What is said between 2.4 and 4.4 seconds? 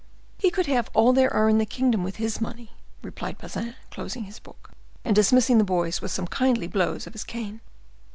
money," replied Bazin, closing his